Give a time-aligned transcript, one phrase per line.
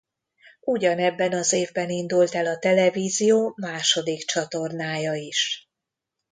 [0.61, 5.69] Ugyanebben az évben indult el a televízió második csatornája is.